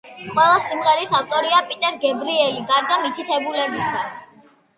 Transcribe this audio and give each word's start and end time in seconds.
ყველა 0.29 0.53
სიმღერის 0.67 1.11
ავტორია 1.19 1.59
პიტერ 1.67 1.99
გებრიელი, 2.07 2.65
გარდა 2.73 2.99
მითითებულისა. 3.05 4.03